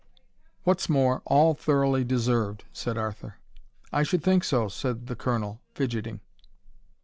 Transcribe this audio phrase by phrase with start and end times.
[0.63, 3.35] "What's more, all thoroughly deserved," said Arthur.
[3.93, 6.21] "I should think so," said the Colonel, fidgetting.